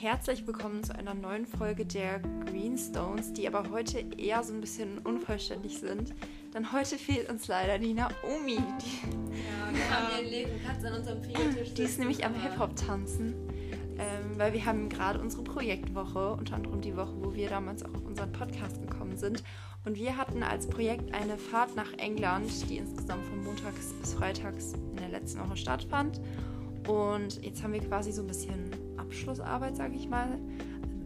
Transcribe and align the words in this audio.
Herzlich 0.00 0.46
willkommen 0.46 0.82
zu 0.82 0.96
einer 0.96 1.12
neuen 1.12 1.44
Folge 1.44 1.84
der 1.84 2.20
Greenstones, 2.46 3.34
die 3.34 3.46
aber 3.46 3.68
heute 3.70 3.98
eher 4.16 4.42
so 4.42 4.54
ein 4.54 4.62
bisschen 4.62 4.96
unvollständig 5.00 5.78
sind. 5.78 6.14
Denn 6.54 6.72
heute 6.72 6.96
fehlt 6.96 7.28
uns 7.28 7.48
leider 7.48 7.78
die 7.78 7.92
Naomi. 7.92 8.56
Die, 8.56 9.36
Ja, 9.36 9.74
wir 9.74 9.90
haben 9.90 10.14
einen 10.14 10.26
leeren 10.26 10.58
Platz 10.64 10.82
an 10.86 10.94
unserem 10.94 11.22
Fliegentisch. 11.22 11.74
die 11.74 11.82
ist 11.82 11.98
nämlich 11.98 12.24
am 12.24 12.32
Hip-Hop 12.34 12.76
tanzen. 12.76 13.34
Ähm, 13.98 14.38
weil 14.38 14.54
wir 14.54 14.64
haben 14.64 14.88
gerade 14.88 15.20
unsere 15.20 15.44
Projektwoche, 15.44 16.32
unter 16.32 16.54
anderem 16.54 16.80
die 16.80 16.96
Woche, 16.96 17.12
wo 17.20 17.34
wir 17.34 17.50
damals 17.50 17.82
auch 17.82 17.94
auf 17.94 18.06
unseren 18.06 18.32
Podcast 18.32 18.80
gekommen 18.80 19.18
sind. 19.18 19.44
Und 19.84 19.96
wir 19.96 20.16
hatten 20.16 20.42
als 20.42 20.66
Projekt 20.66 21.12
eine 21.12 21.36
Fahrt 21.36 21.76
nach 21.76 21.92
England, 21.98 22.70
die 22.70 22.78
insgesamt 22.78 23.26
von 23.26 23.44
montags 23.44 23.92
bis 24.00 24.14
freitags 24.14 24.72
in 24.72 24.96
der 24.96 25.10
letzten 25.10 25.40
Woche 25.40 25.58
stattfand. 25.58 26.22
Und 26.88 27.44
jetzt 27.44 27.62
haben 27.62 27.74
wir 27.74 27.80
quasi 27.80 28.12
so 28.12 28.22
ein 28.22 28.28
bisschen 28.28 28.70
Abschlussarbeit, 29.14 29.74
sage 29.76 29.96
ich 29.96 30.08
mal. 30.08 30.38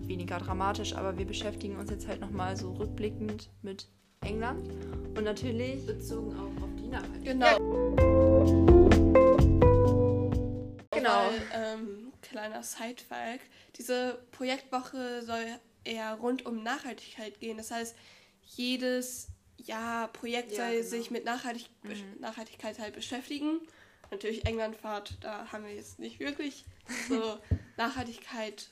Weniger 0.03 0.39
dramatisch, 0.39 0.95
aber 0.95 1.17
wir 1.17 1.25
beschäftigen 1.25 1.77
uns 1.77 1.91
jetzt 1.91 2.07
halt 2.07 2.21
nochmal 2.21 2.55
so 2.55 2.73
rückblickend 2.75 3.49
mit 3.63 3.89
England. 4.21 4.69
Und 5.17 5.25
natürlich 5.25 5.87
Bezogen 5.87 6.37
auch 6.39 6.63
auf 6.63 6.69
die 6.79 6.89
Nachhaltigkeit. 6.89 7.57
Genau. 7.59 7.95
Genau. 10.91 11.29
Weil, 11.31 11.43
ähm, 11.55 12.13
kleiner 12.21 12.63
Sidefact, 12.63 13.41
diese 13.79 14.19
Projektwoche 14.33 15.23
soll 15.23 15.47
eher 15.85 16.13
rund 16.21 16.45
um 16.45 16.63
Nachhaltigkeit 16.63 17.41
gehen. 17.41 17.57
Das 17.57 17.71
heißt, 17.71 17.97
jedes 18.43 19.29
Jahr 19.57 20.09
Projekt 20.09 20.53
Ja, 20.53 20.67
soll 20.67 20.77
genau. 20.77 20.89
sich 20.89 21.11
mit 21.11 21.25
Nachhaltig 21.25 21.71
besch- 21.83 22.21
Nachhaltigkeit 22.21 22.79
halt 22.79 22.95
beschäftigen. 22.95 23.61
Natürlich 24.11 24.45
Englandfahrt, 24.45 25.17
da 25.23 25.51
haben 25.51 25.65
wir 25.65 25.75
jetzt 25.75 25.99
nicht 25.99 26.21
wirklich 26.21 26.67
so 27.09 27.39
Nachhaltigkeit 27.77 28.69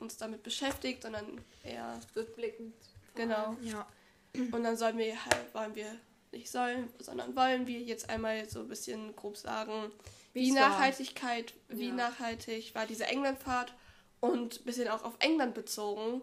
uns 0.00 0.16
damit 0.16 0.42
beschäftigt, 0.42 1.02
sondern 1.02 1.40
eher 1.62 1.98
Rückblickend. 2.16 2.74
genau. 3.14 3.56
Ja. 3.62 3.86
Und 4.34 4.62
dann 4.64 4.76
sollen 4.76 4.96
wir 4.98 5.22
halt, 5.26 5.54
wollen 5.54 5.74
wir 5.74 5.94
nicht 6.32 6.50
sollen, 6.50 6.88
sondern 6.98 7.36
wollen 7.36 7.66
wir 7.66 7.80
jetzt 7.80 8.08
einmal 8.08 8.48
so 8.48 8.60
ein 8.60 8.68
bisschen 8.68 9.14
grob 9.14 9.36
sagen, 9.36 9.92
wie 10.32 10.54
war. 10.54 10.70
Nachhaltigkeit, 10.70 11.52
wie 11.68 11.88
Ja. 11.88 11.94
nachhaltig 11.94 12.74
war 12.74 12.86
diese 12.86 13.04
Englandfahrt 13.04 13.74
und 14.20 14.60
ein 14.60 14.64
bisschen 14.64 14.88
auch 14.88 15.04
auf 15.04 15.14
England 15.18 15.54
bezogen, 15.54 16.22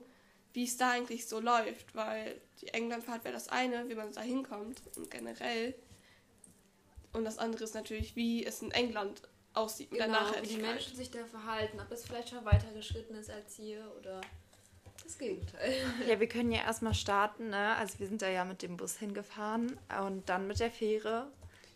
wie 0.54 0.64
es 0.64 0.78
da 0.78 0.89
eigentlich 0.92 1.28
so 1.28 1.39
läuft, 1.39 1.94
weil 1.94 2.42
die 2.61 2.70
Englandfahrt 2.70 3.23
wäre 3.23 3.36
das 3.36 3.50
eine, 3.50 3.88
wie 3.88 3.94
man 3.95 4.11
da 4.11 4.22
hinkommt 4.22 4.81
und 4.98 5.11
generell. 5.11 5.76
Und 7.14 7.23
das 7.23 7.38
andere 7.38 7.64
ist 7.64 7.76
natürlich, 7.76 8.16
wie 8.16 8.44
es 8.44 8.61
in 8.64 8.72
England 8.72 9.22
aussieht 9.60 9.92
mit 9.92 10.00
der 10.00 10.08
Genau, 10.08 10.20
wie 10.20 10.24
die 10.24 10.28
Nachhaltigkeit. 10.28 10.72
Menschen 10.74 10.96
sich 10.96 11.12
da 11.12 11.26
verhalten, 11.26 11.80
ob 11.80 11.92
es 11.92 12.06
vielleicht 12.06 12.30
schon 12.30 12.46
weiter 12.46 12.72
geschritten 12.74 13.16
ist 13.16 13.30
als 13.30 13.56
hier 13.56 13.92
oder 14.00 14.22
das 15.04 15.18
Gegenteil. 15.18 15.74
Ja, 16.08 16.20
wir 16.20 16.28
können 16.28 16.52
ja 16.52 16.62
erstmal 16.62 16.94
starten. 16.94 17.50
Ne? 17.50 17.76
Also 17.76 18.00
wir 18.00 18.08
sind 18.08 18.22
da 18.22 18.30
ja 18.30 18.46
mit 18.46 18.62
dem 18.62 18.78
Bus 18.78 18.98
hingefahren 18.98 19.78
und 20.06 20.28
dann 20.30 20.48
mit 20.48 20.60
der 20.60 20.72
Fähre. 20.72 21.28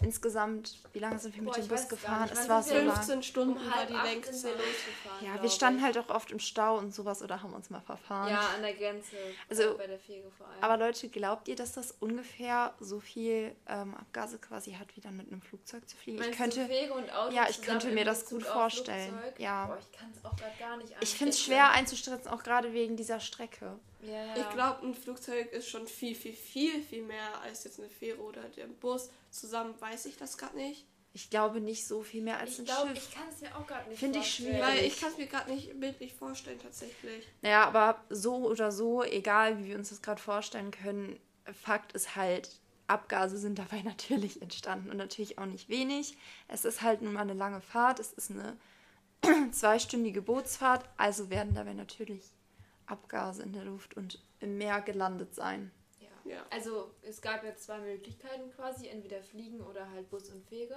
Insgesamt, 0.04 0.80
wie 0.92 1.00
lange 1.00 1.18
sind 1.20 1.36
wir 1.36 1.42
mit 1.42 1.54
Boah, 1.54 1.59
dem 1.59 1.68
Bus 1.68 1.88
gefahren? 1.88 2.30
Es 2.32 2.48
war 2.50 2.62
so 2.62 2.72
wir? 2.72 2.84
lang. 2.84 2.96
15 2.96 3.23
Stunden 3.23 3.58
Um 3.58 3.66
war 3.66 3.76
halb 3.76 3.88
die 3.88 3.94
längste. 3.94 4.34
wir 4.34 4.52
losgefahren. 4.52 5.26
Ja, 5.26 5.42
wir 5.42 5.50
standen 5.50 5.80
ich. 5.80 5.86
halt 5.86 5.98
auch 5.98 6.09
oft 6.09 6.32
im 6.32 6.40
Stau 6.40 6.78
und 6.78 6.94
sowas 6.94 7.22
oder 7.22 7.42
haben 7.42 7.54
uns 7.54 7.70
mal 7.70 7.82
verfahren. 7.82 8.30
Ja, 8.30 8.50
an 8.56 8.62
der 8.62 8.74
Grenze. 8.74 9.16
Also, 9.50 9.78
bei 9.78 9.88
der 9.88 10.00
Fege 10.00 10.30
vor 10.38 10.48
allem. 10.48 10.62
Aber 10.62 10.78
Leute, 10.78 11.09
glaubt 11.09 11.48
ihr, 11.48 11.56
dass 11.56 11.74
das 11.74 11.96
ungefähr 12.00 12.74
so 12.80 13.00
viel 13.00 13.56
ähm, 13.68 13.96
Abgase 13.96 14.38
quasi 14.40 14.74
hat, 14.74 14.96
wie 14.96 15.02
dann 15.02 15.18
mit 15.18 15.31
einem 15.31 15.42
Flugzeug 15.42 15.88
zu 15.88 15.96
fliegen? 15.96 16.20
Meinst 16.20 16.34
ich 16.34 16.38
könnte, 16.38 16.66
Fege 16.66 16.94
und 16.94 17.12
Auto 17.14 17.34
ja, 17.34 17.48
ich 17.50 17.62
könnte 17.62 17.90
mir 17.92 18.06
das 18.06 18.26
gut 18.26 18.44
vorstellen. 18.44 19.14
Ja. 19.38 19.68
Boah, 19.68 19.80
ich 19.80 19.92
kann 19.98 20.12
es 20.12 20.24
auch 20.26 20.36
gerade 20.36 20.54
gar 20.59 20.78
nicht 20.78 20.94
ich 21.00 21.16
finde 21.16 21.31
es 21.31 21.42
schwer 21.42 21.72
einzuschätzen, 21.72 22.28
auch 22.30 22.44
gerade 22.44 22.74
wegen 22.74 22.96
dieser 22.96 23.20
Strecke. 23.20 23.78
Ja, 24.06 24.25
ja. 24.25 24.36
Ich 24.38 24.50
glaube, 24.50 24.86
ein 24.86 24.94
Flugzeug 24.94 25.52
ist 25.52 25.69
schon 25.69 25.88
viel, 25.88 26.16
viel, 26.16 26.34
viel, 26.34 26.81
viel 26.84 27.03
mehr 27.03 27.40
als 27.41 27.64
jetzt 27.64 27.80
eine 27.80 27.90
Fähre 27.90 28.22
oder 28.22 28.44
der 28.50 28.68
Bus. 28.68 29.09
Zusammen 29.30 29.74
weiß 29.80 30.06
ich 30.08 30.18
das 30.18 30.38
gerade 30.38 30.58
nicht. 30.58 30.86
Ich 31.16 31.30
glaube 31.30 31.62
nicht 31.62 31.86
so 31.88 32.02
viel 32.02 32.24
mehr 32.24 32.40
als 32.40 32.53
ich 32.53 32.59
ein 32.59 32.66
glaube, 32.66 32.90
Schiff. 32.96 33.08
ich 33.09 33.16
kann 33.16 33.25
es 33.31 33.42
mir 33.42 33.56
auch 33.56 33.68
gerade 33.68 33.88
nicht 33.88 34.00
Finde 34.00 34.19
ich 34.19 34.25
vorstellen. 34.25 34.56
schwierig. 34.56 34.68
Weil 34.68 34.86
ich 34.86 35.00
kann 35.00 35.12
es 35.12 35.18
mir 35.18 35.28
gerade 35.28 35.52
nicht 35.52 35.80
bildlich 35.80 36.13
vorstellen, 36.16 36.59
tatsächlich. 36.59 37.28
Naja, 37.44 37.66
aber 37.66 38.03
so 38.09 38.47
oder 38.50 38.72
so, 38.72 39.03
egal 39.03 39.59
wie 39.59 39.66
wir 39.68 39.75
uns 39.75 39.90
das 39.90 40.02
gerade 40.02 40.19
vorstellen 40.19 40.72
können, 40.72 41.19
Fakt 41.62 41.92
ist 41.92 42.16
halt, 42.16 42.50
Abgase 42.88 43.38
sind 43.38 43.59
dabei 43.59 43.81
natürlich 43.84 44.42
entstanden 44.42 44.90
und 44.90 44.97
natürlich 44.97 45.38
auch 45.38 45.46
nicht 45.46 45.69
wenig. 45.69 46.18
Es 46.47 46.66
ist 46.66 46.81
halt 46.81 47.03
nun 47.03 47.13
mal 47.13 47.22
eine 47.22 47.34
lange 47.34 47.62
Fahrt, 47.62 48.00
es 48.00 48.12
ist 48.13 48.31
eine 48.31 48.58
zweistündige 49.52 50.24
Bootsfahrt, 50.24 50.84
also 50.97 51.30
werden 51.30 51.53
dabei 51.53 51.74
natürlich 51.74 52.24
Abgase 52.85 53.44
in 53.44 53.53
der 53.53 53.66
Luft 53.66 53.95
und 53.95 54.19
im 54.39 54.57
Meer 54.57 54.81
gelandet 54.81 55.33
sein. 55.35 55.71
Ja. 55.99 56.31
Ja. 56.31 56.45
Also 56.49 56.91
es 57.01 57.21
gab 57.21 57.44
ja 57.44 57.55
zwei 57.55 57.79
Möglichkeiten 57.79 58.51
quasi, 58.51 58.88
entweder 58.88 59.21
fliegen 59.21 59.61
oder 59.61 59.89
halt 59.91 60.09
Bus 60.09 60.29
und 60.29 60.44
Fege. 60.45 60.75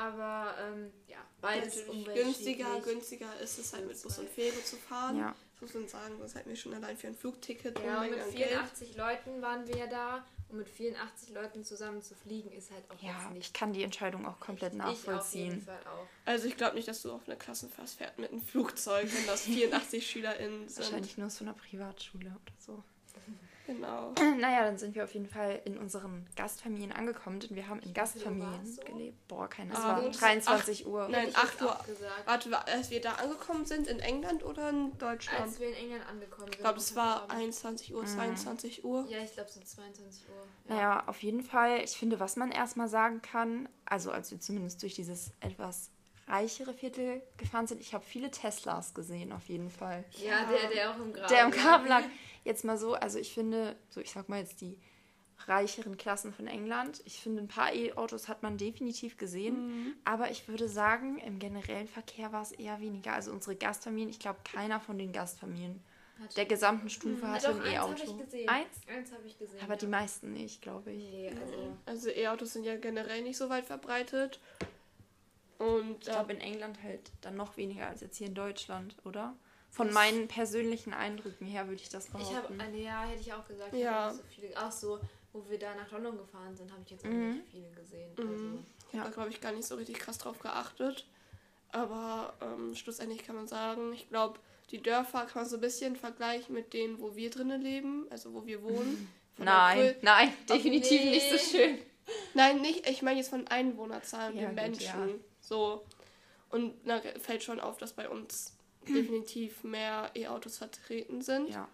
Aber 0.00 0.54
ähm, 0.58 0.90
ja, 1.08 1.18
beides 1.42 1.84
günstiger, 2.14 2.80
günstiger 2.80 3.38
ist 3.40 3.58
es 3.58 3.72
halt 3.74 3.86
mit 3.86 4.00
Bus 4.02 4.18
und 4.18 4.30
Fähre 4.30 4.62
zu 4.64 4.76
fahren. 4.76 5.18
Ja. 5.18 5.34
Das 5.52 5.60
muss 5.60 5.74
man 5.74 5.88
sagen, 5.88 6.14
das 6.20 6.34
hat 6.34 6.46
mir 6.46 6.56
schon 6.56 6.72
allein 6.72 6.96
für 6.96 7.08
ein 7.08 7.14
Flugticket 7.14 7.78
Ja, 7.84 8.00
und 8.00 8.10
mit 8.10 8.18
an 8.18 8.30
Geld. 8.34 8.48
84 8.48 8.96
Leuten 8.96 9.42
waren 9.42 9.68
wir 9.68 9.76
ja 9.76 9.86
da. 9.88 10.24
Und 10.48 10.56
mit 10.58 10.68
84 10.70 11.34
Leuten 11.34 11.64
zusammen 11.64 12.02
zu 12.02 12.14
fliegen 12.14 12.50
ist 12.52 12.70
halt 12.72 12.82
auch 12.90 13.00
Ja, 13.02 13.10
jetzt 13.12 13.24
ich 13.28 13.34
nicht. 13.34 13.54
kann 13.54 13.72
die 13.74 13.82
Entscheidung 13.82 14.26
auch 14.26 14.40
komplett 14.40 14.74
Ich 14.74 14.80
auf 14.80 14.86
jeden 14.88 14.96
nachvollziehen. 15.12 15.62
Fall 15.62 15.78
auch. 15.86 16.06
Also 16.24 16.48
ich 16.48 16.56
glaube 16.56 16.76
nicht, 16.76 16.88
dass 16.88 17.02
du 17.02 17.12
auf 17.12 17.20
eine 17.28 17.36
Klassenfahrt 17.36 17.90
fährst 17.90 18.18
mit 18.18 18.30
einem 18.32 18.40
Flugzeug, 18.42 19.06
wenn 19.14 19.26
das 19.26 19.42
84 19.44 20.10
SchülerInnen 20.10 20.66
sind. 20.68 20.78
Wahrscheinlich 20.84 21.18
nur 21.18 21.28
so 21.28 21.44
einer 21.44 21.52
Privatschule 21.52 22.26
oder 22.30 22.52
so. 22.58 22.82
Genau. 23.74 24.12
Naja, 24.38 24.64
dann 24.64 24.78
sind 24.78 24.94
wir 24.94 25.04
auf 25.04 25.12
jeden 25.14 25.26
Fall 25.28 25.60
in 25.64 25.78
unseren 25.78 26.26
Gastfamilien 26.36 26.92
angekommen, 26.92 27.40
denn 27.40 27.54
wir 27.56 27.68
haben 27.68 27.80
in 27.80 27.92
Gastfamilien 27.94 28.66
so? 28.66 28.82
gelebt. 28.82 29.28
Boah, 29.28 29.48
keine, 29.48 29.72
es 29.72 29.78
Ah, 29.78 29.88
war 29.96 30.02
gut. 30.02 30.20
23 30.20 30.86
Uhr. 30.86 31.08
Nein, 31.08 31.20
Hätte 31.26 31.30
ich 31.30 31.36
8 31.36 31.52
jetzt 31.52 31.62
Uhr. 31.62 31.78
Warte, 32.24 32.50
wa- 32.50 32.64
als 32.72 32.90
wir 32.90 33.00
da 33.00 33.12
angekommen 33.12 33.64
sind, 33.64 33.86
in 33.86 34.00
England 34.00 34.44
oder 34.44 34.70
in 34.70 34.96
Deutschland? 34.98 35.40
Als 35.42 35.60
wir 35.60 35.68
in 35.68 35.74
England 35.74 36.04
angekommen 36.08 36.44
sind. 36.46 36.54
ich 36.54 36.60
glaube, 36.60 36.78
es 36.78 36.96
war 36.96 37.22
Abend. 37.22 37.32
21 37.34 37.94
Uhr, 37.94 38.04
22 38.06 38.84
Uhr. 38.84 39.06
Ja, 39.08 39.18
ich 39.18 39.32
glaube, 39.34 39.48
es 39.48 39.54
sind 39.54 39.68
22 39.68 40.28
Uhr. 40.28 40.34
Ja. 40.68 40.74
Naja, 40.74 41.04
auf 41.06 41.22
jeden 41.22 41.42
Fall. 41.42 41.80
Ich 41.84 41.92
finde, 41.92 42.18
was 42.20 42.36
man 42.36 42.50
erstmal 42.50 42.88
sagen 42.88 43.22
kann, 43.22 43.68
also 43.84 44.10
als 44.10 44.30
wir 44.30 44.40
zumindest 44.40 44.82
durch 44.82 44.94
dieses 44.94 45.32
etwas 45.40 45.90
reichere 46.28 46.72
Viertel 46.74 47.22
gefahren 47.38 47.66
sind, 47.66 47.80
ich 47.80 47.92
habe 47.92 48.04
viele 48.04 48.30
Teslas 48.30 48.94
gesehen, 48.94 49.32
auf 49.32 49.48
jeden 49.48 49.68
Fall. 49.68 50.04
Ja, 50.12 50.44
der, 50.44 50.70
der 50.70 50.90
auch 50.92 50.96
im 50.98 51.12
Graben 51.12 51.28
Der 51.28 51.42
im 51.44 51.50
lag. 51.50 51.56
Graben 51.58 51.86
lag. 51.88 52.02
Jetzt 52.44 52.64
mal 52.64 52.78
so, 52.78 52.94
also 52.94 53.18
ich 53.18 53.32
finde, 53.34 53.76
so 53.90 54.00
ich 54.00 54.10
sag 54.10 54.28
mal 54.28 54.40
jetzt 54.40 54.60
die 54.60 54.78
reicheren 55.46 55.96
Klassen 55.96 56.32
von 56.32 56.46
England. 56.46 57.00
Ich 57.06 57.20
finde, 57.20 57.42
ein 57.42 57.48
paar 57.48 57.72
E-Autos 57.72 58.28
hat 58.28 58.42
man 58.42 58.58
definitiv 58.58 59.16
gesehen. 59.16 59.94
Aber 60.04 60.30
ich 60.30 60.48
würde 60.48 60.68
sagen, 60.68 61.18
im 61.18 61.38
generellen 61.38 61.88
Verkehr 61.88 62.30
war 62.32 62.42
es 62.42 62.52
eher 62.52 62.80
weniger. 62.80 63.14
Also 63.14 63.32
unsere 63.32 63.56
Gastfamilien, 63.56 64.10
ich 64.10 64.18
glaube, 64.18 64.38
keiner 64.44 64.80
von 64.80 64.98
den 64.98 65.12
Gastfamilien 65.12 65.82
Hat- 66.22 66.36
der 66.36 66.44
gesamten 66.44 66.90
Stufe 66.90 67.22
Ja, 67.22 67.32
hatte 67.32 67.46
doch, 67.48 67.54
ein 67.56 67.62
eins 67.62 67.78
habe 67.78 67.90
E-Auto. 67.94 68.02
ich 68.18 68.18
gesehen. 68.26 68.48
Eins? 68.50 68.68
Eins 68.86 69.12
habe 69.12 69.26
ich 69.26 69.38
gesehen. 69.38 69.60
Aber 69.64 69.76
die 69.76 69.86
ja. 69.86 69.90
meisten 69.90 70.32
nicht, 70.34 70.60
glaube 70.60 70.92
ich. 70.92 71.04
Nee, 71.10 71.30
also. 71.40 71.76
Also 71.86 72.10
E-Autos 72.10 72.52
sind 72.52 72.64
ja 72.64 72.76
generell 72.76 73.22
nicht 73.22 73.38
so 73.38 73.48
weit 73.48 73.64
verbreitet. 73.64 74.40
Und 75.58 75.96
Ich 76.00 76.10
glaube, 76.10 76.32
in 76.34 76.40
England 76.40 76.82
halt 76.82 77.12
dann 77.22 77.36
noch 77.36 77.56
weniger 77.56 77.86
als 77.88 78.00
jetzt 78.02 78.16
hier 78.16 78.26
in 78.28 78.34
Deutschland, 78.34 78.96
oder? 79.04 79.34
Von 79.70 79.92
meinen 79.92 80.26
persönlichen 80.28 80.92
Eindrücken 80.92 81.46
her 81.46 81.66
würde 81.68 81.80
ich 81.82 81.88
das 81.88 82.06
Ich 82.08 82.12
habe 82.14 82.24
behaupten. 82.24 82.60
eine, 82.60 82.76
ja, 82.78 83.04
hätte 83.04 83.20
ich 83.20 83.32
auch 83.32 83.46
gesagt. 83.46 83.72
Ich 83.72 83.80
Ja. 83.80 84.12
so 84.12 84.20
viele. 84.34 84.48
Auch 84.60 84.72
so, 84.72 84.98
wo 85.32 85.44
wir 85.48 85.58
da 85.58 85.74
nach 85.76 85.90
London 85.92 86.18
gefahren 86.18 86.56
sind, 86.56 86.70
habe 86.72 86.82
ich 86.84 86.90
jetzt 86.90 87.04
auch 87.04 87.08
Mhm. 87.10 87.34
nicht 87.34 87.44
viele 87.50 87.70
gesehen. 87.70 88.10
Mhm. 88.18 88.64
ich 88.92 88.98
habe 88.98 89.08
da, 89.10 89.14
glaube 89.14 89.30
ich, 89.30 89.40
gar 89.40 89.52
nicht 89.52 89.66
so 89.66 89.76
richtig 89.76 89.98
krass 90.00 90.18
drauf 90.18 90.38
geachtet. 90.40 91.06
Aber 91.72 92.34
ähm, 92.40 92.74
schlussendlich 92.74 93.24
kann 93.24 93.36
man 93.36 93.46
sagen, 93.46 93.92
ich 93.92 94.08
glaube, 94.08 94.40
die 94.72 94.82
Dörfer 94.82 95.26
kann 95.26 95.42
man 95.42 95.48
so 95.48 95.56
ein 95.56 95.60
bisschen 95.60 95.94
vergleichen 95.94 96.54
mit 96.54 96.72
denen, 96.72 97.00
wo 97.00 97.14
wir 97.14 97.30
drinnen 97.30 97.60
leben, 97.62 98.06
also 98.10 98.34
wo 98.34 98.44
wir 98.46 98.62
wohnen. 98.64 99.08
Von 99.36 99.44
nein, 99.44 99.94
nein, 100.02 100.32
definitiv 100.48 101.00
nee. 101.00 101.10
nicht 101.10 101.30
so 101.30 101.38
schön. 101.38 101.78
Nein, 102.34 102.60
nicht, 102.60 102.88
ich 102.90 103.02
meine 103.02 103.18
jetzt 103.20 103.30
von 103.30 103.46
Einwohnerzahlen, 103.46 104.36
Ja, 104.36 104.46
den 104.46 104.54
Menschen. 104.56 104.84
ja. 105.08 105.14
So. 105.40 105.84
Und 106.50 106.74
da 106.84 107.00
fällt 107.20 107.44
schon 107.44 107.60
auf, 107.60 107.78
dass 107.78 107.92
bei 107.92 108.08
uns 108.08 108.56
definitiv 108.88 109.62
mehr 109.64 110.10
E-Autos 110.14 110.58
vertreten 110.58 111.22
sind. 111.22 111.48
Ja. 111.50 111.68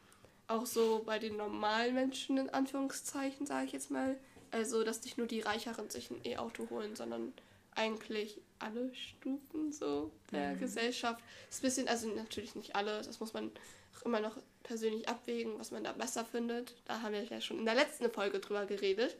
Auch 0.48 0.66
so 0.66 1.02
bei 1.04 1.18
den 1.18 1.36
normalen 1.36 1.94
Menschen, 1.94 2.38
in 2.38 2.50
Anführungszeichen, 2.50 3.46
sage 3.46 3.66
ich 3.66 3.72
jetzt 3.72 3.90
mal. 3.90 4.16
Also, 4.52 4.84
dass 4.84 5.02
nicht 5.04 5.18
nur 5.18 5.26
die 5.26 5.40
Reicheren 5.40 5.90
sich 5.90 6.10
ein 6.10 6.20
E-Auto 6.24 6.68
holen, 6.70 6.94
sondern 6.94 7.32
eigentlich 7.74 8.40
alle 8.58 8.94
Stufen 8.94 9.72
so 9.72 10.10
der 10.30 10.54
Mhm. 10.54 10.60
Gesellschaft. 10.60 11.22
Ist 11.50 11.60
ein 11.60 11.66
bisschen, 11.66 11.88
also 11.88 12.08
natürlich 12.08 12.54
nicht 12.54 12.74
alle, 12.76 13.02
das 13.02 13.20
muss 13.20 13.32
man 13.34 13.50
auch 13.96 14.02
immer 14.06 14.20
noch 14.20 14.36
persönlich 14.62 15.08
abwägen, 15.08 15.58
was 15.58 15.70
man 15.72 15.84
da 15.84 15.92
besser 15.92 16.24
findet. 16.24 16.74
Da 16.86 17.02
haben 17.02 17.12
wir 17.12 17.24
ja 17.24 17.40
schon 17.40 17.58
in 17.58 17.64
der 17.64 17.74
letzten 17.74 18.10
Folge 18.10 18.38
drüber 18.38 18.66
geredet. 18.66 19.16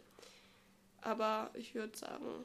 Aber 1.03 1.51
ich 1.55 1.75
würde 1.75 1.97
sagen, 1.97 2.45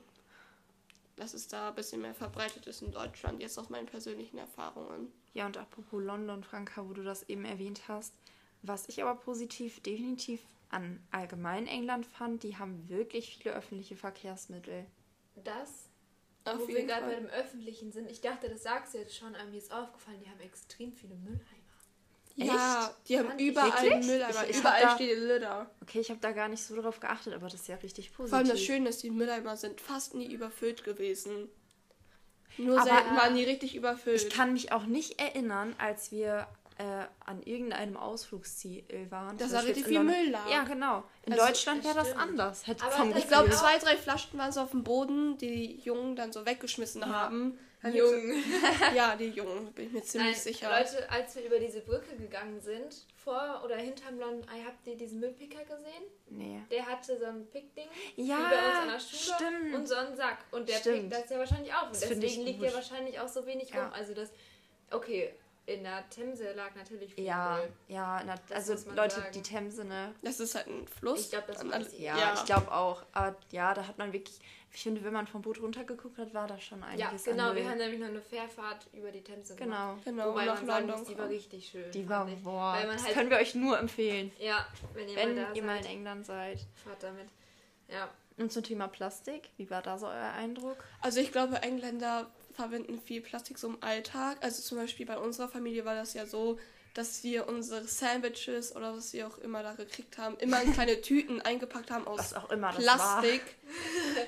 dass 1.16 1.34
es 1.34 1.48
da 1.48 1.70
ein 1.70 1.76
bisschen 1.76 2.02
mehr 2.02 2.14
verbreitet 2.14 2.68
ist 2.68 2.82
in 2.82 2.92
Deutschland, 2.92 3.42
jetzt 3.42 3.58
aus 3.58 3.70
meinen 3.70 3.86
persönlichen 3.86 4.38
Erfahrungen. 4.38 5.12
Ja, 5.34 5.46
und 5.46 5.58
apropos 5.58 6.04
London, 6.04 6.44
Franka, 6.44 6.88
wo 6.88 6.94
du 6.94 7.04
das 7.04 7.28
eben 7.30 7.46
erwähnt 7.46 7.84
hast, 7.88 8.14
was 8.62 8.90
ich 8.90 9.02
aber 9.02 9.16
positiv 9.20 9.82
definitiv 9.82 10.46
an 10.70 11.06
allgemein 11.12 11.68
England 11.68 12.06
fand, 12.06 12.44
die 12.44 12.58
haben 12.58 12.88
wirklich 12.90 13.38
viele 13.38 13.56
öffentliche 13.56 13.96
Verkehrsmittel. 13.96 14.86
Das, 15.44 15.90
Auf 16.46 16.60
wo 16.60 16.68
wir 16.68 16.76
jeden 16.76 16.88
gerade 16.88 17.08
bei 17.08 17.16
dem 17.16 17.28
Öffentlichen 17.28 17.92
sind, 17.92 18.10
ich 18.10 18.22
dachte, 18.22 18.50
das 18.50 18.64
sagst 18.64 18.94
du 18.94 19.00
jetzt 19.00 19.16
schon, 19.16 19.36
aber 19.36 19.50
mir 19.50 19.58
ist 19.58 19.74
aufgefallen, 19.74 20.22
die 20.24 20.30
haben 20.30 20.40
extrem 20.40 20.94
viele 20.94 21.16
Mülleimer. 21.16 21.61
Ja, 22.36 22.94
die 23.08 23.20
haben 23.20 23.32
ich 23.38 23.48
überall 23.48 23.84
wirklich? 23.84 24.06
Mülleimer. 24.08 24.44
Ich- 24.44 24.50
ich 24.52 24.58
überall 24.58 24.82
da- 24.82 24.96
steht 24.96 25.18
Litter. 25.20 25.70
Okay, 25.82 26.00
ich 26.00 26.10
habe 26.10 26.20
da 26.22 26.32
gar 26.32 26.48
nicht 26.48 26.64
so 26.64 26.80
drauf 26.82 27.00
geachtet, 27.00 27.34
aber 27.34 27.46
das 27.48 27.62
ist 27.62 27.68
ja 27.68 27.76
richtig 27.76 28.14
positiv. 28.14 28.30
Vor 28.30 28.38
allem 28.40 28.48
das 28.48 28.62
Schöne 28.62 28.90
ist, 28.90 29.04
die 29.04 29.12
Mülleimer 29.12 29.58
sind 29.58 29.82
fast 29.82 30.14
nie 30.16 30.32
überfüllt 30.32 30.84
gewesen. 30.84 31.50
Nur 32.58 32.80
Aber- 32.80 32.90
selten 32.90 33.16
waren 33.16 33.36
die 33.36 33.44
richtig 33.44 33.76
überfüllt. 33.76 34.22
Ich 34.22 34.30
kann 34.30 34.54
mich 34.54 34.72
auch 34.72 34.86
nicht 34.86 35.20
erinnern, 35.20 35.76
als 35.78 36.12
wir 36.12 36.48
äh, 36.82 37.06
an 37.26 37.42
irgendeinem 37.44 37.98
Ausflugsziel 37.98 38.84
waren. 39.10 39.38
Dass 39.38 39.48
zum 39.50 39.58
da 39.58 39.64
Beispiel 39.64 39.74
richtig 39.84 39.86
viel. 39.98 40.04
Müll 40.04 40.30
lag. 40.32 40.50
Ja, 40.50 40.64
genau. 40.64 41.04
In 41.26 41.34
Also, 41.34 41.46
Deutschland 41.46 41.84
wäre 41.84 41.96
das 41.96 42.08
stimmt. 42.08 42.22
anders. 42.24 42.68
Hätte 42.68 42.84
Aber 42.86 43.06
das- 43.10 43.18
Ich 43.20 43.28
glaube, 43.28 43.50
zwei, 43.52 43.78
drei 43.78 43.98
Flaschen 43.98 44.40
waren 44.40 44.52
so 44.52 44.62
auf 44.62 44.72
dem 44.72 44.84
Boden, 44.84 45.38
die 45.38 45.52
die 45.52 45.80
Jungen 45.82 46.16
dann 46.16 46.32
so 46.32 46.46
weggeschmissen 46.46 47.02
Ja. 47.02 47.08
haben. 47.08 47.60
Dann 47.84 47.96
Jung. 47.96 48.14
Ja, 48.96 49.16
die 49.16 49.30
Jungen, 49.30 49.72
bin 49.74 49.88
ich 49.88 49.92
mir 49.92 50.04
ziemlich 50.04 50.34
Nein, 50.34 50.40
sicher. 50.40 50.70
Leute, 50.70 51.10
als 51.10 51.36
wir 51.36 51.44
über 51.46 51.58
diese 51.58 51.82
Brücke 51.82 52.16
gegangen 52.16 52.60
sind, 52.62 53.08
vor 53.16 53.62
oder 53.66 53.76
hinterm 53.76 54.20
London 54.20 54.44
Eye, 54.50 54.64
habt 54.68 54.86
ihr 54.86 54.96
diesen 54.96 55.20
Müllpicker 55.20 55.64
gesehen? 55.64 56.04
Nee. 56.30 56.62
Der 56.70 56.86
hatte 56.86 57.18
so 57.18 57.26
ein 57.26 57.48
Pickding, 57.50 57.88
Ja, 58.18 58.38
wie 58.38 58.42
bei 58.44 58.68
uns 58.68 58.78
an 58.82 58.88
der 58.88 59.00
Schule, 59.00 59.36
stimmt. 59.36 59.76
und 59.76 59.88
so 59.88 59.96
einen 59.96 60.16
Sack. 60.16 60.40
Und 60.52 60.70
der 60.70 60.76
Stimmt. 60.78 61.10
pickt 61.10 61.14
das 61.24 61.30
ja 61.32 61.40
wahrscheinlich 61.40 61.74
auch. 61.74 61.88
Und 61.88 61.94
Das 61.96 62.02
deswegen 62.08 62.44
liegt 62.44 62.62
der 62.62 62.74
wahrscheinlich 62.74 63.20
auch 63.20 63.28
so 63.28 63.46
wenig 63.48 63.70
Ja. 63.72 63.86
rum. 63.86 63.94
Also 63.94 64.14
das, 64.14 64.30
okay, 64.92 65.34
in 65.74 65.84
der 65.84 66.08
Themse 66.10 66.54
lag 66.54 66.74
natürlich 66.76 67.14
viel 67.14 67.24
Ja, 67.26 67.60
ja, 67.88 68.22
na, 68.26 68.36
also 68.54 68.74
Leute, 68.94 69.16
sagen. 69.16 69.32
die 69.34 69.42
Themse, 69.42 69.86
ne? 69.86 70.14
Das 70.22 70.40
ist 70.40 70.56
halt 70.56 70.68
ein 70.68 70.88
Fluss. 70.88 71.22
Ich 71.22 71.30
glaub, 71.32 71.48
das 71.48 71.62
Und 71.64 71.70
weiß 71.70 71.76
alle- 71.76 71.88
ich. 71.90 72.00
Ja, 72.00 72.34
ich 72.34 72.46
glaube 72.46 72.72
auch. 72.72 73.04
Aber 73.14 73.36
ja, 73.52 73.74
da 73.74 73.88
hat 73.88 73.98
man 73.98 74.12
wirklich, 74.14 74.40
ich 74.74 74.82
finde, 74.84 75.04
wenn 75.04 75.14
man 75.14 75.28
vom 75.28 75.42
Boot 75.42 75.62
runtergeguckt 75.62 76.18
hat, 76.18 76.34
war 76.34 76.48
da 76.48 76.60
schon 76.60 76.80
Ja, 76.80 76.86
einiges 77.08 77.24
genau, 77.26 77.50
an 77.50 77.56
wir 77.56 77.70
haben 77.70 77.78
nämlich 77.78 78.00
noch 78.00 78.08
eine 78.08 78.22
Fährfahrt 78.22 78.88
über 78.94 79.12
die 79.12 79.22
Themse 79.22 79.56
gemacht. 79.56 80.00
Genau. 80.06 80.18
Genau, 80.24 80.30
Wobei 80.32 80.46
nach 80.46 80.56
man 80.56 80.66
sagen 80.68 80.88
London. 80.88 81.00
muss, 81.00 81.08
die 81.08 81.18
war 81.18 81.30
richtig 81.30 81.68
schön. 81.68 81.92
Die 81.92 82.08
war, 82.10 82.26
boah, 82.26 82.74
Weil 82.74 82.88
man 82.88 82.96
das 82.96 83.06
halt, 83.06 83.16
können 83.16 83.30
wir 83.30 83.38
euch 83.38 83.56
nur 83.56 83.78
empfehlen, 83.80 84.32
Ja, 84.40 84.66
wenn 84.94 85.10
ihr 85.10 85.16
wenn 85.16 85.36
mal 85.36 85.44
da 85.46 85.54
ihr 85.54 85.64
mal 85.64 85.78
in 85.78 85.84
seid, 85.84 85.92
England 85.92 86.26
seid. 86.26 86.60
fahrt 86.84 87.04
damit. 87.04 87.28
Ja, 87.90 88.10
Und 88.38 88.52
zum 88.52 88.64
Thema 88.64 88.88
Plastik, 88.88 89.50
wie 89.58 89.70
war 89.70 89.82
da 89.82 89.98
so 89.98 90.08
euer 90.08 90.32
Eindruck? 90.38 90.78
Also 91.02 91.20
ich 91.20 91.32
glaube, 91.34 91.58
Engländer 91.62 92.32
verwenden 92.54 93.00
viel 93.02 93.22
Plastik 93.22 93.58
so 93.58 93.68
im 93.68 93.78
Alltag. 93.82 94.38
Also 94.42 94.62
zum 94.62 94.78
Beispiel 94.78 95.06
bei 95.06 95.18
unserer 95.18 95.48
Familie 95.50 95.86
war 95.86 95.96
das 95.96 96.14
ja 96.14 96.26
so, 96.26 96.60
dass 96.94 97.24
wir 97.24 97.48
unsere 97.48 97.88
Sandwiches 97.88 98.76
oder 98.76 98.96
was 98.96 99.14
wir 99.14 99.26
auch 99.28 99.38
immer 99.38 99.64
da 99.64 99.74
gekriegt 99.74 100.18
haben, 100.18 100.38
immer 100.38 100.62
in 100.62 100.74
kleine 100.74 101.00
Tüten 101.02 101.42
eingepackt 101.42 101.90
haben 101.92 102.06
aus 102.08 102.34
Plastik. 102.76 103.42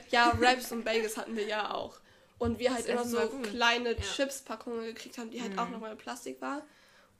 Ja, 0.09 0.33
Wraps 0.39 0.71
und 0.71 0.85
Bagels 0.85 1.17
hatten 1.17 1.35
wir 1.35 1.45
ja 1.45 1.73
auch. 1.73 1.99
Und 2.39 2.59
wir 2.59 2.73
halt 2.73 2.85
immer 2.87 3.05
so 3.05 3.19
gut. 3.19 3.43
kleine 3.43 3.91
Ja. 3.91 3.99
Chips-Packungen 4.01 4.85
gekriegt 4.85 5.17
haben, 5.17 5.29
die 5.29 5.41
halt 5.41 5.53
Mhm. 5.53 5.59
auch 5.59 5.69
nochmal 5.69 5.91
in 5.91 5.97
Plastik 5.97 6.41
war. 6.41 6.65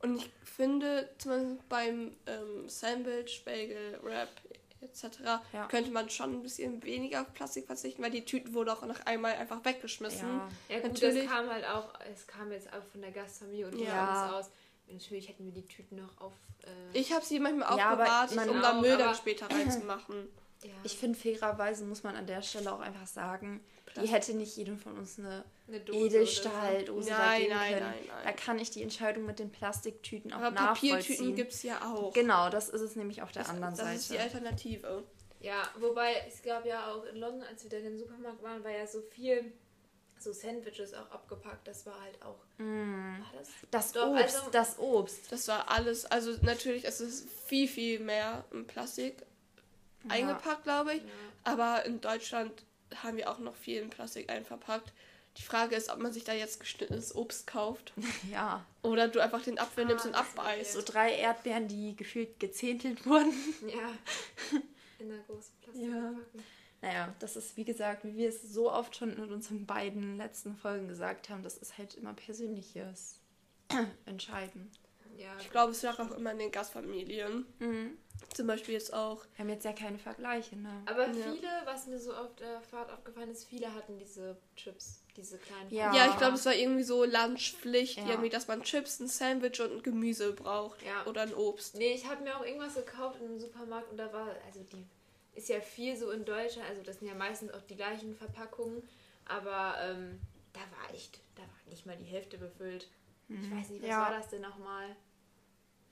Und 0.02 0.18
ich 0.18 0.30
finde, 0.44 1.10
zum 1.18 1.32
Beispiel 1.32 1.58
beim 1.70 2.18
ähm, 2.28 2.68
Sandwich, 2.68 3.44
Bagel, 3.46 4.00
Wrap 4.02 4.30
etc. 4.84 5.20
Ja. 5.54 5.68
könnte 5.68 5.92
man 5.92 6.10
schon 6.10 6.34
ein 6.34 6.42
bisschen 6.44 6.84
weniger 6.84 7.22
auf 7.22 7.34
Plastik 7.34 7.66
verzichten, 7.66 8.02
weil 8.04 8.12
die 8.12 8.26
Tüten 8.26 8.54
wurden 8.54 8.70
auch 8.70 8.86
nach 8.86 9.06
einmal 9.06 9.34
einfach 9.34 9.64
weggeschmissen. 9.66 10.28
Ja, 10.28 10.50
ja 10.70 10.80
gut, 10.82 10.94
Natürlich. 10.94 11.26
das 11.26 11.34
kam 11.34 11.50
halt 11.50 11.66
auch, 11.68 11.94
es 12.14 12.28
kam 12.28 12.52
jetzt 12.52 12.68
auch 12.74 12.84
von 12.92 13.02
der 13.02 13.12
Gastfamilie 13.12 13.68
und 13.68 13.80
Ja. 13.80 14.26
uns 14.28 14.34
aus. 14.48 14.52
Natürlich 14.92 15.30
hätten 15.30 15.46
wir 15.46 15.54
die 15.54 15.66
Tüten 15.66 15.96
noch 15.96 16.20
auf... 16.22 16.34
Äh, 16.64 16.98
Ich 17.00 17.12
habe 17.14 17.24
sie 17.26 17.40
manchmal 17.40 17.78
Ja, 17.78 17.92
aufbewahrt, 17.92 18.36
man- 18.36 18.50
um 18.50 18.62
da 18.62 18.78
auch, 18.78 18.82
Müll 18.82 18.98
dann 18.98 19.16
später 19.16 19.50
reinzumachen. 19.50 20.28
ja, 20.64 20.70
ich 20.84 20.98
finde, 20.98 21.18
fairerweise 21.18 21.86
muss 21.86 22.04
man 22.04 22.16
an 22.16 22.28
der 22.28 22.42
Stelle 22.42 22.72
auch 22.72 22.82
einfach 22.82 23.08
sagen, 23.08 23.62
die 24.02 24.08
hätte 24.08 24.34
nicht 24.34 24.56
jedem 24.58 24.78
von 24.78 24.98
uns 24.98 25.20
eine 25.20 25.44
eine 25.68 25.80
Dose 25.80 26.18
Edelstahldose 26.18 27.10
da 27.10 27.18
Nein, 27.18 27.42
geben 27.44 27.54
nein, 27.54 27.74
können. 27.74 27.86
nein, 27.86 28.04
nein. 28.08 28.24
Da 28.26 28.32
kann 28.34 28.60
ich 28.60 28.70
die 28.70 28.82
Entscheidung 28.84 29.26
mit 29.26 29.40
den 29.40 29.50
Plastiktüten 29.50 30.34
auch 30.34 30.38
Aber 30.38 30.52
nachvollziehen. 30.52 30.98
Papiertüten 30.98 31.36
gibt 31.36 31.54
es 31.54 31.64
ja 31.64 31.82
auch. 31.94 32.14
Genau, 32.14 32.50
das 32.50 32.70
ist 32.70 32.82
es 32.82 32.96
nämlich 32.96 33.22
auf 33.22 33.32
der 33.32 33.44
das, 33.44 33.52
anderen 33.52 33.76
das 33.76 33.86
Seite. 33.86 33.96
ist 33.96 34.12
die 34.12 34.20
Alternative. 34.20 34.88
so. 34.88 35.04
Ja, 35.40 35.70
wobei 35.80 36.16
es 36.28 36.42
gab 36.42 36.66
ja 36.66 36.92
auch 36.92 37.06
in 37.06 37.18
London, 37.18 37.44
als 37.44 37.64
wir 37.64 37.70
da 37.70 37.78
in 37.78 37.84
den 37.84 37.98
Supermarkt 37.98 38.42
waren, 38.44 38.64
war 38.64 38.72
ja 38.72 38.86
so 38.88 39.02
viel 39.02 39.54
so 40.20 40.32
Sandwiches 40.32 40.94
auch 40.94 41.10
abgepackt. 41.12 41.68
Das 41.68 41.86
war 41.86 42.00
halt 42.02 42.22
auch... 42.22 42.40
Mm. 42.58 43.20
War 43.20 43.34
das? 43.38 43.50
Das 43.72 43.92
Doch, 43.92 44.08
Obst, 44.08 44.38
also- 44.38 44.50
das 44.52 44.80
Obst. 44.80 45.32
Das 45.32 45.48
war 45.50 45.70
alles, 45.70 46.06
also 46.06 46.32
natürlich, 46.42 46.86
es 46.86 47.02
ist 47.02 47.30
viel, 47.30 47.68
viel 47.68 48.00
mehr 48.00 48.46
in 48.52 48.66
Plastik 48.66 49.26
eingepackt, 50.08 50.64
glaube 50.64 50.96
ich. 50.96 51.02
Ja. 51.02 51.10
Aber 51.44 51.86
in 51.86 52.00
Deutschland 52.00 52.52
haben 53.02 53.18
wir 53.18 53.32
auch 53.32 53.40
noch 53.40 53.56
viel 53.56 53.82
in 53.82 53.90
Plastik 53.90 54.30
einverpackt. 54.30 54.94
Die 55.38 55.42
Frage 55.42 55.76
ist, 55.76 55.90
ob 55.90 55.98
man 56.00 56.14
sich 56.14 56.24
da 56.26 56.34
jetzt 56.34 56.60
geschnittenes 56.60 57.16
Obst 57.16 57.48
kauft 57.48 57.92
Ja, 58.32 58.64
oder 58.84 59.08
du 59.08 59.20
einfach 59.20 59.42
den 59.42 59.58
Apfel 59.58 59.86
Ah, 59.86 59.88
nimmst 59.88 60.06
und 60.06 60.12
ist 60.12 60.18
abbeißt. 60.20 60.74
so 60.74 60.82
drei 60.84 61.16
Erdbeeren, 61.16 61.68
die 61.68 61.96
gefühlt 61.96 62.40
gezähntelt 62.40 63.06
wurden. 63.08 63.34
Ja. 63.68 64.60
In 65.00 65.12
einer 65.12 65.24
großen 65.24 65.56
Plastik. 65.62 65.90
Ja. 65.90 66.14
Naja, 66.82 67.16
das 67.20 67.36
ist 67.38 67.56
wie 67.58 67.64
gesagt, 67.64 68.04
wie 68.04 68.16
wir 68.16 68.30
es 68.30 68.42
so 68.44 68.72
oft 68.72 68.96
schon 68.96 69.12
in 69.18 69.32
unseren 69.34 69.66
beiden 69.66 70.18
letzten 70.18 70.56
Folgen 70.56 70.88
gesagt 70.90 71.30
haben, 71.30 71.42
das 71.42 71.58
ist 71.58 71.78
halt 71.78 71.96
immer 71.96 72.14
persönliches 72.14 73.20
Entscheiden. 74.06 74.70
Ja, 75.18 75.36
Ich 75.40 75.50
glaube, 75.50 75.72
es 75.72 75.82
lag 75.82 75.98
auch 76.00 76.12
immer 76.12 76.32
in 76.32 76.40
den 76.40 76.52
Gastfamilien. 76.52 77.46
Mhm. 77.60 77.98
Zum 78.34 78.48
Beispiel 78.48 78.74
jetzt 78.74 78.94
auch. 78.94 79.26
Wir 79.36 79.40
haben 79.46 79.50
jetzt 79.50 79.64
ja 79.66 79.74
keine 79.74 79.98
Vergleiche, 80.00 80.56
ne? 80.56 80.82
Aber 80.86 81.08
Ja. 81.08 81.32
viele, 81.32 81.48
was 81.66 81.88
mir 81.88 82.00
so 82.00 82.14
auf 82.14 82.36
der 82.36 82.62
Fahrt 82.62 82.92
aufgefallen 82.92 83.30
ist, 83.32 83.46
viele 83.46 83.74
hatten 83.74 83.98
diese 84.00 84.38
Chips, 84.56 85.04
diese 85.16 85.38
kleinen. 85.38 85.70
Ja. 85.70 85.94
Ja, 85.96 86.10
ich 86.10 86.18
glaube, 86.18 86.36
es 86.36 86.46
war 86.46 86.56
irgendwie 86.56 86.84
so 86.84 87.04
Lunchpflicht, 87.06 87.98
Ja. 88.00 88.08
irgendwie, 88.10 88.30
dass 88.30 88.48
man 88.48 88.64
Chips, 88.64 89.00
ein 89.00 89.08
Sandwich 89.08 89.62
und 89.62 89.72
ein 89.72 89.84
Gemüse 89.84 90.34
braucht. 90.34 90.82
Ja. 90.82 91.06
Oder 91.06 91.22
ein 91.22 91.34
Obst. 91.34 91.76
Nee, 91.76 91.94
ich 91.94 92.08
habe 92.08 92.24
mir 92.24 92.36
auch 92.38 92.46
irgendwas 92.46 92.76
gekauft 92.76 93.20
in 93.20 93.28
einem 93.28 93.40
Supermarkt 93.40 93.90
und 93.92 93.98
da 93.98 94.12
war, 94.12 94.36
also 94.46 94.62
die 94.64 94.86
ist 95.36 95.50
ja 95.50 95.60
viel 95.62 95.96
so 95.96 96.12
in 96.12 96.26
Deutschland, 96.26 96.68
also 96.70 96.82
das 96.84 97.00
sind 97.00 97.08
ja 97.08 97.16
meistens 97.16 97.52
auch 97.54 97.62
die 97.62 97.76
gleichen 97.76 98.16
Verpackungen, 98.16 98.88
aber 99.26 99.76
ähm, 99.82 100.20
da 100.54 100.60
war 100.60 100.94
echt, 100.94 101.22
da 101.36 101.42
war 101.42 101.50
nicht 101.70 101.86
mal 101.86 101.98
die 101.98 102.04
Hälfte 102.06 102.38
befüllt. 102.38 102.88
Ich 103.30 103.52
weiß 103.52 103.70
nicht, 103.70 103.82
was 103.82 103.90
Ja. 103.90 104.02
war 104.02 104.12
das 104.12 104.30
denn 104.30 104.42
nochmal? 104.42 104.96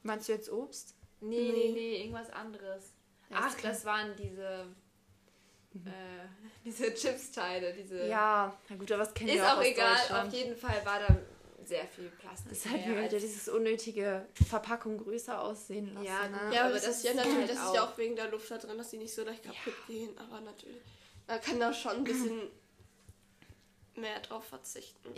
Meinst 0.04 0.27
du 0.27 0.34
jetzt 0.34 0.51
Obst? 0.51 0.96
Nee, 1.22 1.38
nee, 1.38 1.51
Nee. 1.51 1.72
nee, 1.74 1.98
irgendwas 2.01 2.30
anderes. 2.32 2.94
Ja, 3.30 3.38
Ach, 3.42 3.56
das 3.62 3.86
waren 3.86 4.16
diese, 4.18 4.66
äh, 5.75 6.25
diese 6.66 6.94
Chips-Teile, 6.94 7.74
diese... 7.74 8.08
Ja, 8.08 8.58
na 8.70 8.75
gut, 8.75 8.92
aber 8.92 9.04
was 9.04 9.13
kennen 9.13 9.30
Ist 9.30 9.36
wir 9.38 9.48
auch 9.48 9.54
auch 9.54 9.58
aus 9.60 9.66
egal, 9.66 10.25
auf 10.28 10.34
jeden 10.34 10.56
Fall 10.56 10.86
war 10.86 11.00
da 11.00 11.18
sehr 11.63 11.86
viel 11.88 12.10
Plastik. 12.10 12.50
Das 12.50 12.58
ist 12.58 12.70
halt 12.70 12.86
mehr 12.88 13.06
wieder 13.06 13.20
dieses 13.20 13.48
unnötige 13.48 14.28
Verpackung 14.48 14.98
größer 14.98 15.40
aussehen 15.42 15.94
lassen. 15.94 16.06
Ja, 16.06 16.28
ne? 16.28 16.38
gut. 16.46 16.54
Ja, 16.54 16.60
aber 16.62 16.70
aber 16.70 16.74
das, 16.74 16.84
das 16.86 16.98
ist 16.98 17.04
ja 17.04 17.12
ist 17.12 17.16
natürlich, 17.18 17.38
halt 17.38 17.50
das 17.50 17.58
ist 17.58 17.63
auch- 17.66 17.75
ja 17.75 17.84
auch 17.86 17.98
wegen 17.98 18.16
der 18.16 18.30
Luft 18.30 18.51
da 18.51 18.58
drin, 18.58 18.78
dass 18.78 18.90
die 18.90 18.98
nicht 18.98 19.13
so 19.13 19.24
leicht 19.24 19.44
kaputt 19.44 19.75
gehen. 19.88 20.10
Aber 20.18 20.42
natürlich, 20.42 20.82
man 21.28 21.40
kann 21.40 21.60
da 21.60 21.72
schon 21.74 21.92
ein 21.98 22.04
bisschen 22.04 22.42
mehr 23.96 24.20
drauf 24.22 24.46
verzichten. 24.46 25.16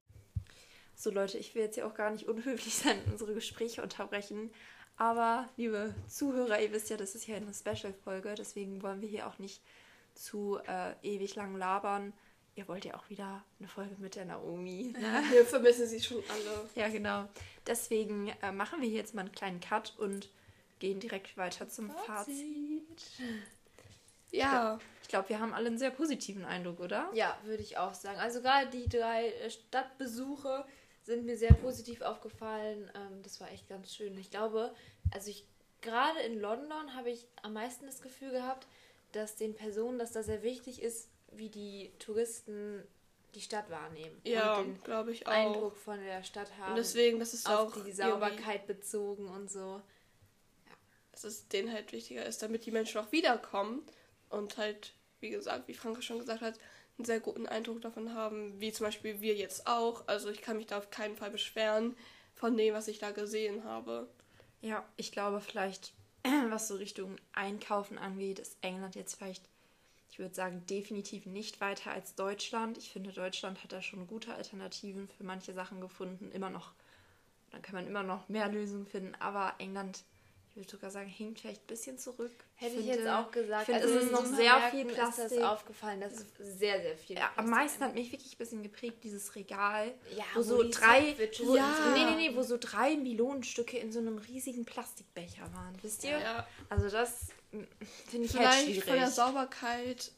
So 0.96 1.10
Leute, 1.12 1.38
ich 1.38 1.56
will 1.56 1.64
jetzt 1.64 1.78
ja 1.78 1.86
auch 1.88 1.96
gar 1.96 2.12
nicht 2.12 2.28
unhöflich 2.28 2.76
sein 2.76 3.02
und 3.06 3.14
unsere 3.14 3.34
Gespräche 3.34 3.82
unterbrechen. 3.82 4.52
Aber 4.98 5.50
liebe 5.58 5.94
Zuhörer, 6.08 6.62
ihr 6.62 6.72
wisst 6.72 6.90
ja, 6.90 6.98
das 6.98 7.16
ist 7.16 7.28
ja 7.28 7.36
eine 7.36 7.54
Special-Folge, 7.54 8.36
deswegen 8.38 8.82
wollen 8.84 9.02
wir 9.02 9.10
hier 9.10 9.28
auch 9.28 9.40
nicht 9.40 9.62
zu 10.14 10.60
äh, 10.68 10.94
ewig 11.02 11.36
lang 11.36 11.56
labern. 11.56 12.14
Ihr 12.56 12.68
wollt 12.68 12.86
ja 12.86 12.94
auch 12.96 13.10
wieder 13.10 13.44
eine 13.60 13.68
Folge 13.68 13.96
mit 13.98 14.16
der 14.16 14.26
Naomi. 14.26 14.94
Ne? 14.96 15.24
Wir 15.32 15.44
vermissen 15.44 15.88
sie 15.88 16.00
schon 16.00 16.22
alle. 16.30 16.70
Ja, 16.76 16.88
genau. 16.88 17.28
Deswegen 17.66 18.28
äh, 18.44 18.52
machen 18.52 18.80
wir 18.80 18.88
hier 18.88 19.00
jetzt 19.00 19.16
mal 19.16 19.22
einen 19.22 19.32
kleinen 19.32 19.60
Cut 19.60 19.96
und 19.98 20.30
gehen 20.78 21.00
direkt 21.00 21.36
weiter 21.36 21.68
zum 21.68 21.90
Fazit. 21.90 22.84
Ja, 24.30 24.80
Ich 25.02 25.08
glaube, 25.08 25.30
wir 25.30 25.40
haben 25.40 25.54
alle 25.54 25.68
einen 25.68 25.80
sehr 25.80 25.90
positiven 25.90 26.46
Eindruck, 26.46 26.80
oder? 26.80 27.10
Ja, 27.14 27.36
würde 27.44 27.64
ich 27.64 27.78
auch 27.78 27.96
sagen. 27.96 28.20
Also 28.20 28.42
gerade 28.42 28.70
die 28.70 28.88
drei 28.88 29.30
äh, 29.30 29.50
Stadtbesuche 29.50 30.64
sind 31.04 31.26
mir 31.26 31.38
sehr 31.38 31.54
positiv 31.54 32.02
aufgefallen. 32.02 32.90
Ähm, 32.96 33.22
das 33.24 33.40
war 33.42 33.52
echt 33.52 33.68
ganz 33.70 33.94
schön. 33.94 34.18
Ich 34.18 34.32
glaube, 34.32 34.74
also 35.12 35.30
ich 35.30 35.46
gerade 35.82 36.20
in 36.22 36.40
London 36.40 36.96
habe 36.96 37.10
ich 37.12 37.28
am 37.42 37.54
meisten 37.54 37.86
das 37.86 38.02
Gefühl 38.02 38.32
gehabt, 38.32 38.68
dass 39.12 39.36
den 39.36 39.54
Personen 39.54 40.00
das 40.00 40.12
da 40.14 40.24
sehr 40.24 40.44
wichtig 40.44 40.82
ist, 40.82 41.10
wie 41.32 41.50
die 41.50 41.92
Touristen 42.00 42.84
die 43.36 43.42
Stadt 43.42 43.70
wahrnehmen. 43.70 44.16
ja, 44.24 44.64
glaube 44.84 45.12
ich 45.12 45.26
auch. 45.26 45.32
Eindruck 45.32 45.76
von 45.76 46.00
der 46.00 46.24
Stadt 46.24 46.56
haben. 46.60 46.72
Und 46.72 46.78
deswegen, 46.78 47.20
das 47.20 47.34
ist 47.34 47.50
auf 47.50 47.60
auch 47.70 47.72
die 47.74 47.80
irgendwie- 47.80 47.94
Sauberkeit 47.94 48.68
bezogen 48.68 49.28
und 49.28 49.50
so. 49.52 49.82
dass 51.12 51.24
es 51.26 51.48
denen 51.48 51.72
halt 51.72 51.92
wichtiger 51.92 52.26
ist, 52.26 52.42
damit 52.42 52.66
die 52.66 52.72
Menschen 52.72 53.00
auch 53.00 53.12
wiederkommen 53.12 53.84
und 54.30 54.58
halt, 54.58 54.94
wie 55.20 55.30
gesagt, 55.30 55.68
wie 55.68 55.74
Franka 55.76 56.02
schon 56.02 56.18
gesagt 56.20 56.42
hat, 56.42 56.58
einen 56.98 57.06
sehr 57.06 57.20
guten 57.20 57.48
Eindruck 57.48 57.82
davon 57.82 58.14
haben, 58.14 58.60
wie 58.60 58.72
zum 58.72 58.86
Beispiel 58.86 59.22
wir 59.22 59.36
jetzt 59.36 59.68
auch. 59.68 60.08
Also 60.08 60.30
ich 60.30 60.42
kann 60.42 60.58
mich 60.58 60.68
da 60.68 60.78
auf 60.78 60.90
keinen 60.90 61.16
Fall 61.16 61.32
beschweren 61.32 61.96
von 62.34 62.56
dem, 62.56 62.74
was 62.74 62.88
ich 62.88 63.00
da 63.00 63.12
gesehen 63.12 63.64
habe. 63.64 64.08
Ja, 64.62 64.86
ich 64.96 65.12
glaube 65.12 65.42
vielleicht, 65.42 65.94
was 66.50 66.68
so 66.68 66.76
Richtung 66.76 67.18
Einkaufen 67.34 67.98
angeht, 67.98 68.40
ist 68.40 68.58
England 68.62 68.96
jetzt 68.96 69.16
vielleicht, 69.16 69.50
ich 70.10 70.20
würde 70.20 70.36
sagen, 70.36 70.66
definitiv 70.68 71.26
nicht 71.26 71.60
weiter 71.62 71.92
als 71.92 72.16
Deutschland. 72.16 72.78
Ich 72.78 72.92
finde, 72.92 73.12
Deutschland 73.12 73.64
hat 73.64 73.72
da 73.72 73.82
schon 73.82 74.08
gute 74.08 74.34
Alternativen 74.34 75.08
für 75.08 75.24
manche 75.24 75.54
Sachen 75.54 75.82
gefunden. 75.82 76.32
Immer 76.32 76.50
noch, 76.50 76.74
dann 77.50 77.62
kann 77.62 77.76
man 77.76 77.88
immer 77.88 78.04
noch 78.04 78.30
mehr 78.30 78.48
Lösungen 78.50 78.86
finden. 78.86 79.16
Aber 79.16 79.56
England, 79.58 80.04
ich 80.56 80.58
würde 80.58 80.70
sogar 80.70 80.92
sagen, 80.92 81.08
hinkt 81.10 81.40
vielleicht 81.40 81.64
ein 81.64 81.68
bisschen 81.68 81.98
zurück. 81.98 82.32
Hätte 82.56 82.76
ich 82.76 82.86
finde- 82.86 83.00
jetzt 83.00 83.10
auch 83.10 83.32
gesagt. 83.32 83.66
finde, 83.66 83.82
also 83.82 83.96
es 83.98 84.04
ist 84.06 84.12
noch 84.12 84.24
sehr 84.26 84.62
viel 84.70 84.86
Ist 84.88 84.94
Plastik. 84.96 85.30
das 85.30 85.38
aufgefallen, 85.40 86.00
dass 86.00 86.14
es 86.14 86.26
sehr, 86.60 86.80
sehr 86.80 86.96
viel 86.96 87.16
Ja, 87.18 87.32
am 87.38 87.50
meisten 87.50 87.84
hat 87.84 87.96
mich 87.96 88.12
wirklich 88.12 88.34
ein 88.34 88.38
bisschen 88.38 88.62
geprägt, 88.62 89.04
dieses 89.04 89.34
Regal, 89.36 89.92
Ja, 90.16 90.24
wo 90.36 90.40
wo 90.40 90.44
so 90.44 90.70
drei, 90.70 91.16
wo, 91.44 91.56
Ja. 91.56 91.94
nee, 91.96 92.06
nee, 92.06 92.30
nee, 92.30 92.36
wo 92.36 92.44
so 92.44 92.58
drei 92.60 92.96
Melonenstücke 92.98 93.80
in 93.80 93.92
so 93.92 93.98
einem 94.00 94.20
riesigen 94.20 94.64
Plastikbecher 94.64 95.42
waren, 95.54 95.76
wisst 95.82 96.04
ihr? 96.04 96.20
Ja. 96.20 96.48
Also 96.70 96.88
das 96.88 97.30
mm, 97.52 97.64
finde 98.10 98.26
ich 98.28 98.38
halt 98.38 98.48
Vielleicht 98.48 98.66
schwierig. 98.66 98.84
von 98.84 98.94
der 98.94 99.10
Sauberkeit 99.10 100.12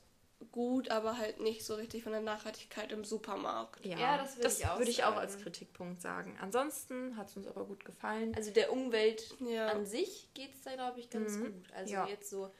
gut, 0.55 0.89
aber 0.89 1.17
halt 1.17 1.41
nicht 1.41 1.65
so 1.65 1.75
richtig 1.75 2.03
von 2.03 2.13
der 2.13 2.21
Nachhaltigkeit 2.21 2.91
im 2.93 3.03
Supermarkt. 3.03 3.85
ja, 3.85 3.99
Ja, 3.99 4.17
das 4.17 4.37
würde 4.37 4.49
ich 4.57 4.65
auch 4.65 4.77
würde 4.79 4.89
ich 4.91 5.03
auch 5.03 5.15
als 5.17 5.37
Kritikpunkt 5.37 6.01
sagen. 6.01 6.37
Ansonsten 6.41 7.17
hat 7.17 7.27
es 7.27 7.35
uns 7.35 7.45
aber 7.45 7.65
gut 7.65 7.83
gefallen. 7.83 8.33
Also 8.35 8.51
der 8.51 8.71
Umwelt 8.71 9.35
Ja. 9.41 9.67
an 9.67 9.85
sich 9.85 10.29
geht 10.33 10.53
es 10.55 10.61
da, 10.63 10.73
glaube 10.75 10.99
ich, 11.01 11.09
ganz 11.09 11.33
Mhm. 11.33 11.43
gut. 11.43 11.73
Also 11.75 11.93
Ja. 11.93 12.07
jetzt 12.07 12.29
so, 12.29 12.51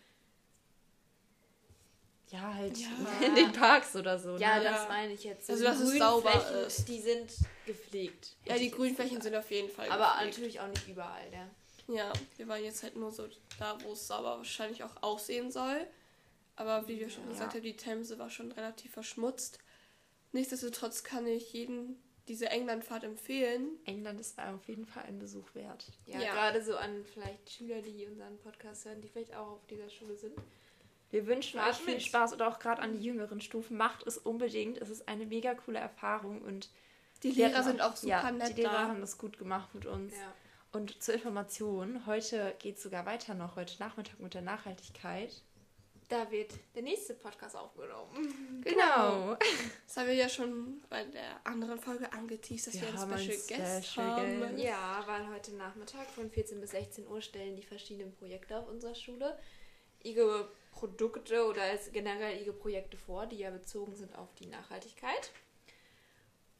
ja, 2.31 2.53
halt 2.53 2.77
Ja. 2.77 2.87
in 3.27 3.35
den 3.35 3.51
Parks 3.53 3.95
oder 3.95 4.19
so. 4.19 4.37
ja, 4.37 4.57
ne? 4.57 4.65
Ja. 4.65 4.71
das 4.73 4.87
meine 4.89 5.13
ich 5.13 5.23
jetzt. 5.23 5.47
So 5.47 5.53
Also, 5.53 5.63
die 5.63 5.69
dass 5.71 5.79
es 5.79 5.97
sauber 5.97 6.31
Grünflächen, 6.31 6.65
ist. 6.67 6.87
Die 6.89 6.99
sind 6.99 7.31
gepflegt. 7.65 8.35
Ja, 8.45 8.57
die 8.57 8.71
Grünflächen 8.71 9.21
sind 9.21 9.35
auf 9.35 9.49
jeden 9.51 9.69
Fall 9.69 9.89
Aber 9.89 10.05
gepflegt. 10.15 10.31
natürlich 10.37 10.59
auch 10.59 10.67
nicht 10.67 10.87
überall, 10.87 11.31
ja. 11.31 11.47
Ja, 11.87 12.11
wir 12.37 12.47
waren 12.47 12.63
jetzt 12.63 12.83
halt 12.83 12.95
nur 12.97 13.11
so 13.11 13.27
da, 13.59 13.77
wo 13.83 13.93
es 13.93 14.05
sauber 14.07 14.37
wahrscheinlich 14.37 14.83
auch 14.83 15.01
aussehen 15.01 15.51
soll. 15.51 15.87
Aber 16.55 16.87
wie 16.87 16.99
wir 16.99 17.09
schon 17.09 17.23
Ja. 17.25 17.29
gesagt 17.31 17.53
haben, 17.53 17.61
die 17.63 17.75
Themse 17.75 18.17
war 18.19 18.29
schon 18.29 18.51
relativ 18.51 18.91
verschmutzt. 18.93 19.59
Nichtsdestotrotz 20.31 21.03
kann 21.03 21.27
ich 21.27 21.53
jedem 21.53 21.97
diese 22.27 22.49
Englandfahrt 22.49 23.03
empfehlen. 23.03 23.77
England 23.85 24.19
ist 24.19 24.39
auf 24.39 24.67
jeden 24.67 24.85
Fall 24.85 25.03
ein 25.03 25.19
Besuch 25.19 25.53
wert. 25.53 25.85
Ja, 26.07 26.19
Ja. 26.19 26.33
gerade 26.33 26.63
so 26.63 26.75
an 26.75 27.05
vielleicht 27.05 27.49
Schüler, 27.51 27.81
die 27.81 28.05
unseren 28.07 28.37
Podcast 28.39 28.85
hören, 28.85 28.99
die 29.01 29.07
vielleicht 29.09 29.35
auch 29.35 29.51
auf 29.51 29.65
dieser 29.67 29.89
Schule 29.89 30.15
sind. 30.15 30.33
Wir 31.11 31.27
wünschen 31.27 31.59
euch 31.59 31.75
viel 31.77 31.93
mit. 31.95 32.03
Spaß 32.03 32.33
oder 32.33 32.47
auch 32.47 32.57
gerade 32.59 32.81
an 32.81 32.93
die 32.93 33.05
jüngeren 33.05 33.41
Stufen. 33.41 33.77
Macht 33.77 34.05
es 34.07 34.17
unbedingt. 34.17 34.79
Es 34.79 34.89
ist 34.89 35.07
eine 35.07 35.25
mega 35.25 35.53
coole 35.53 35.79
Erfahrung 35.79 36.41
und 36.41 36.69
Die 37.23 37.31
Lehrer 37.31 37.63
sind 37.63 37.81
auch 37.81 37.95
super 37.95 38.09
ja, 38.23 38.31
nett 38.31 38.57
Die 38.57 38.61
Lehrer 38.61 38.71
da. 38.73 38.87
haben 38.89 39.01
das 39.01 39.17
gut 39.17 39.37
gemacht 39.37 39.73
mit 39.73 39.85
uns. 39.85 40.13
Ja. 40.13 40.33
Und 40.73 41.01
zur 41.01 41.13
Information, 41.13 42.05
heute 42.05 42.55
geht 42.59 42.75
es 42.77 42.83
sogar 42.83 43.05
weiter 43.05 43.33
noch, 43.35 43.55
heute 43.55 43.75
Nachmittag 43.79 44.19
mit 44.19 44.33
der 44.33 44.41
Nachhaltigkeit. 44.41 45.41
Da 46.07 46.29
wird 46.29 46.53
der 46.75 46.83
nächste 46.83 47.15
Podcast 47.15 47.55
aufgenommen. 47.55 48.61
Genau. 48.63 49.35
Das 49.85 49.97
haben 49.97 50.07
wir 50.07 50.13
ja 50.13 50.29
schon 50.29 50.81
bei 50.89 51.03
der 51.03 51.45
anderen 51.45 51.79
Folge 51.79 52.11
angeteased, 52.13 52.67
dass 52.67 52.73
Wir 52.75 52.81
wir, 52.81 52.87
einen 52.89 52.97
haben 52.99 53.13
einen 53.13 53.31
Special 53.31 53.59
Guest 53.59 53.87
Special 53.87 54.05
haben. 54.07 54.39
Guest. 54.39 54.63
Ja, 54.63 55.03
weil 55.07 55.27
heute 55.29 55.55
Nachmittag 55.55 56.07
von 56.11 56.29
14 56.29 56.61
bis 56.61 56.71
16 56.71 57.07
Uhr 57.07 57.21
stellen 57.21 57.55
die 57.55 57.63
verschiedenen 57.63 58.13
Projekte 58.13 58.57
auf 58.57 58.67
unserer 58.67 58.93
Schule 58.93 59.37
ihre 60.03 60.49
Produkte 60.71 61.45
oder 61.45 61.63
generell 61.91 62.39
ihre 62.39 62.53
Projekte 62.53 62.97
vor, 62.97 63.25
die 63.25 63.37
ja 63.37 63.49
bezogen 63.49 63.95
sind 63.95 64.15
auf 64.15 64.33
die 64.35 64.45
Nachhaltigkeit. 64.45 65.31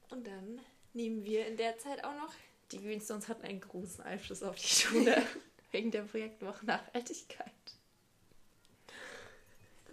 Und 0.10 0.26
dann 0.26 0.60
nehmen 0.94 1.24
wir 1.24 1.46
in 1.46 1.58
der 1.58 1.78
Zeit 1.78 2.04
auch 2.04 2.16
noch 2.16 2.34
Die 2.72 2.82
Greenstones 2.82 3.28
hatten 3.28 3.46
einen 3.46 3.62
großen 3.62 4.04
Einfluss 4.04 4.42
auf 4.42 4.56
die 4.56 4.68
Schule 4.68 5.22
wegen 5.72 5.92
der 5.92 6.02
Projektwoche 6.02 6.66
Nachhaltigkeit. 6.66 7.52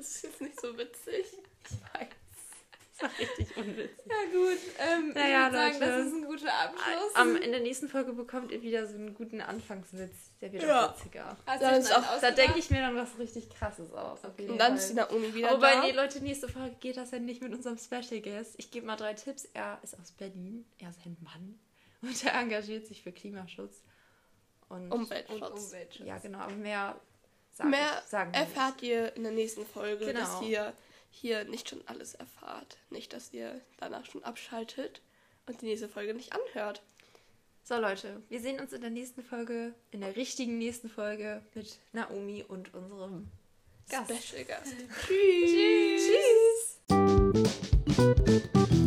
Das 0.02 0.16
ist 0.16 0.22
jetzt 0.24 0.40
nicht 0.40 0.60
so 0.60 0.76
witzig. 0.76 1.26
Ich 1.64 1.70
weiß. 1.94 2.08
Das 2.98 3.02
war 3.02 3.18
richtig 3.18 3.56
unwitzig. 3.56 3.90
Ja 4.06 4.32
gut, 4.32 4.58
ähm, 4.78 5.12
Naja, 5.14 5.46
ich 5.46 5.52
würde 5.52 5.56
sagen, 5.56 5.74
Leute. 5.80 5.86
das 5.98 6.06
ist 6.06 6.12
ein 6.14 6.24
guter 6.26 6.52
Abschluss. 6.54 7.14
Am, 7.14 7.36
in 7.36 7.50
der 7.52 7.60
nächsten 7.60 7.88
Folge 7.88 8.12
bekommt 8.12 8.50
ihr 8.52 8.62
wieder 8.62 8.86
so 8.86 8.94
einen 8.94 9.14
guten 9.14 9.40
Anfangswitz. 9.40 10.14
Der 10.40 10.52
wird 10.52 10.62
Ja. 10.64 10.86
auch 10.90 10.96
witziger. 10.98 11.36
Hast 11.46 11.62
Da 11.62 11.70
ist 11.70 11.96
auch- 11.96 12.20
Da 12.20 12.30
denke 12.32 12.58
ich 12.58 12.70
mir 12.70 12.80
dann 12.80 12.96
was 12.96 13.16
richtig 13.18 13.48
krasses 13.50 13.92
aus. 13.92 14.18
jeden 14.36 14.52
Und 14.52 14.58
dann 14.58 14.76
ist 14.76 14.90
die 14.90 14.94
Naomi 14.94 15.32
wieder 15.34 15.52
Wobei, 15.54 15.72
da. 15.74 15.80
nee, 15.82 15.92
Leute, 15.92 16.20
nächste 16.20 16.48
Folge 16.48 16.76
geht 16.80 16.96
das 16.96 17.10
ja 17.12 17.18
nicht 17.20 17.40
mit 17.42 17.52
unserem 17.54 17.78
Special 17.78 18.20
Guest. 18.20 18.54
Ich 18.58 18.70
gebe 18.70 18.86
mal 18.86 18.96
drei 18.96 19.14
Tipps. 19.14 19.44
Er 19.54 19.78
ist 19.82 19.98
aus 19.98 20.10
Berlin, 20.12 20.64
er 20.78 20.90
ist 20.90 20.98
ein 21.06 21.16
Mann 21.20 21.58
und 22.02 22.24
er 22.24 22.34
engagiert 22.34 22.86
sich 22.86 23.02
für 23.02 23.12
Klimaschutz. 23.12 23.82
Und 24.68 24.90
Umweltschutz. 24.92 25.40
Und 25.42 25.42
Umweltschutz. 25.52 26.06
ja, 26.06 26.18
genau, 26.18 26.38
aber 26.40 26.54
mehr 26.54 27.00
sagen, 27.52 27.70
Mehr 27.70 28.02
sagen 28.08 28.32
wir 28.32 28.40
erfahrt 28.40 28.82
ihr 28.82 29.14
in 29.16 29.22
der 29.22 29.32
nächsten 29.32 29.64
Folge, 29.66 30.06
Genau. 30.06 30.20
dass 30.20 30.42
ihr 30.42 30.72
hier 31.10 31.44
nicht 31.44 31.68
schon 31.68 31.82
alles 31.86 32.14
erfahrt. 32.14 32.78
Nicht, 32.90 33.12
dass 33.12 33.32
ihr 33.32 33.60
danach 33.78 34.04
schon 34.06 34.24
abschaltet 34.24 35.00
und 35.46 35.60
die 35.60 35.66
nächste 35.66 35.88
Folge 35.88 36.14
nicht 36.14 36.32
anhört. 36.32 36.82
So, 37.64 37.76
Leute, 37.78 38.22
wir 38.28 38.40
sehen 38.40 38.58
uns 38.60 38.72
in 38.72 38.80
der 38.80 38.90
nächsten 38.90 39.22
Folge, 39.22 39.74
in 39.92 40.00
der 40.00 40.16
richtigen 40.16 40.58
nächsten 40.58 40.88
Folge 40.88 41.42
mit 41.54 41.78
Naomi 41.92 42.44
und 42.46 42.74
unserem 42.74 43.28
Gast. 43.88 44.10
Special 44.10 44.44
Gast. 44.44 44.74
Tschüss. 45.06 46.80
Tschüss. 46.88 48.81